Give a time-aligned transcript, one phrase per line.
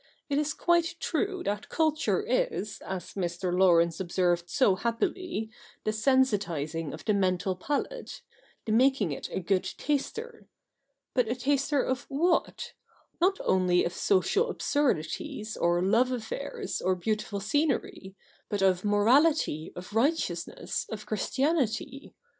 [0.29, 3.55] It is quite true that culture is, as Mr.
[3.55, 5.51] Laurence observed so happily,
[5.83, 8.23] the sensitising of the mental palate—
[8.65, 10.47] the making it a good taster.
[11.13, 12.73] But a taster of what?
[13.21, 18.15] Not only of social absurdities, or love affairs, or beautiful scenery,
[18.49, 22.15] but of morality, of righteousness, of Christianity.